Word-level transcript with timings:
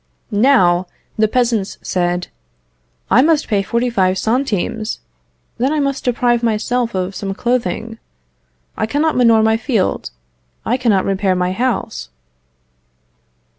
Now, 0.31 0.87
the 1.15 1.27
peasants 1.27 1.77
said, 1.83 2.29
"I 3.11 3.21
must 3.21 3.47
pay 3.47 3.61
forty 3.61 3.91
five 3.91 4.17
centimes; 4.17 4.99
then 5.59 5.71
I 5.71 5.79
must 5.79 6.03
deprive 6.05 6.41
myself 6.41 6.95
of 6.95 7.13
some 7.13 7.35
clothing. 7.35 7.99
I 8.75 8.87
cannot 8.87 9.15
manure 9.15 9.43
my 9.43 9.57
field; 9.57 10.09
I 10.65 10.75
cannot 10.75 11.05
repair 11.05 11.35
my 11.35 11.51
house." 11.51 12.09